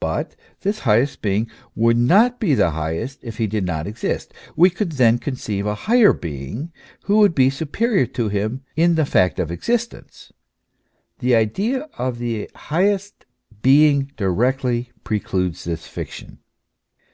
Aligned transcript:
But 0.00 0.36
this 0.62 0.78
highest 0.78 1.20
being 1.20 1.50
would 1.74 1.98
not 1.98 2.40
be 2.40 2.54
the 2.54 2.70
highest 2.70 3.18
if 3.22 3.36
he 3.36 3.46
did 3.46 3.66
not 3.66 3.86
exist; 3.86 4.32
we 4.56 4.70
could 4.70 4.92
then 4.92 5.18
conceive 5.18 5.66
a 5.66 5.74
higher 5.74 6.14
being 6.14 6.72
who 7.04 7.18
would 7.18 7.34
be 7.34 7.50
superior 7.50 8.06
to 8.06 8.30
him 8.30 8.62
in 8.74 8.94
the 8.94 9.04
fact 9.04 9.38
of 9.38 9.50
existence; 9.50 10.32
the 11.18 11.34
idea 11.34 11.90
of 11.98 12.16
the 12.18 12.48
highest 12.54 13.26
being 13.60 14.10
directly 14.16 14.92
precludes 15.04 15.64
this 15.64 15.86
fiction. 15.86 16.38